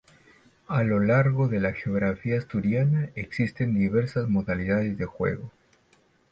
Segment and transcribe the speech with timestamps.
[0.67, 5.51] A lo largo de la geografía asturiana existen diversas modalidades de juego.